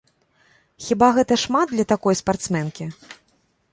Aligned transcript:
Хіба 0.85 1.09
гэта 1.19 1.37
шмат 1.43 1.67
для 1.75 1.85
такой 1.93 2.19
спартсменкі? 2.23 2.85